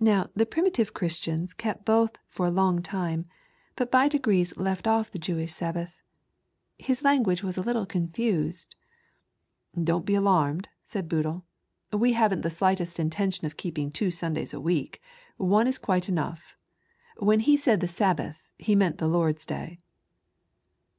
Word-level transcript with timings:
Now 0.00 0.30
the 0.34 0.46
primitive 0.46 0.94
Christians 0.94 1.52
kept 1.52 1.84
both 1.84 2.16
for 2.30 2.46
a 2.46 2.50
long 2.50 2.80
time, 2.80 3.26
but 3.76 3.90
by 3.90 4.08
degrees 4.08 4.56
left 4.56 4.86
off 4.86 5.10
the 5.10 5.18
Jewish 5.18 5.52
Sabbath. 5.52 6.00
His 6.78 7.02
language 7.04 7.42
was 7.42 7.58
a 7.58 7.62
little 7.62 7.84
confaacd."" 7.84 8.68
Don't 9.84 10.06
be 10.06 10.14
alarmed," 10.14 10.70
said 10.84 11.06
Boodle," 11.06 11.44
we 11.92 12.14
haven't 12.14 12.40
the 12.40 12.48
slightest 12.48 12.98
intention 12.98 13.44
of 13.44 13.58
keeping 13.58 13.90
two 13.90 14.10
Sundays 14.10 14.54
a 14.54 14.60
week, 14.62 15.02
one 15.36 15.66
is 15.66 15.76
quite 15.76 16.08
enough. 16.08 16.56
When 17.18 17.40
he 17.40 17.54
said 17.58 17.80
the 17.82 17.88
Sabbath, 17.88 18.48
he 18.56 18.74
meant 18.74 18.96
the 18.96 19.06
Lord's 19.06 19.44
Day." 19.44 19.76